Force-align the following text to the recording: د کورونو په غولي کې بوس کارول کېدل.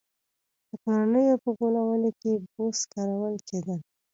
د 0.67 0.69
کورونو 0.81 1.21
په 1.43 1.49
غولي 1.57 2.11
کې 2.21 2.31
بوس 2.53 2.79
کارول 2.93 3.35
کېدل. 3.47 3.79